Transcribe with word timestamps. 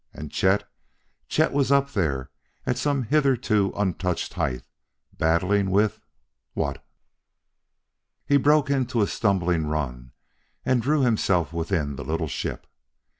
And 0.15 0.31
Chet 0.31 0.63
Chet 1.27 1.53
was 1.53 1.71
up 1.71 1.91
there 1.91 2.31
at 2.65 2.79
some 2.79 3.03
hitherto 3.03 3.71
untouched 3.75 4.33
height, 4.33 4.63
battling 5.15 5.69
with 5.69 5.99
what? 6.55 6.83
He 8.25 8.37
broke 8.37 8.71
into 8.71 9.03
a 9.03 9.07
stumbling 9.07 9.67
run 9.67 10.11
and 10.65 10.81
drew 10.81 11.01
himself 11.01 11.53
within 11.53 11.97
the 11.97 12.03
little 12.03 12.27
ship. 12.27 12.65